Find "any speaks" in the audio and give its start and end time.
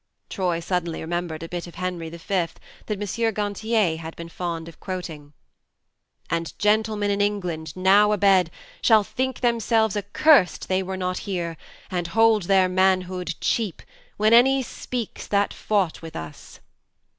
14.33-15.27